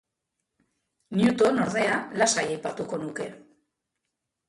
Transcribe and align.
Newton, 1.19 1.61
ordea, 1.67 2.01
lasai 2.23 2.49
aipatuko 2.49 3.03
nuke. 3.07 3.33